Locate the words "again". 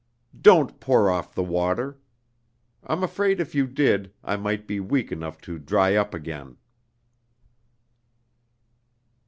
6.15-6.57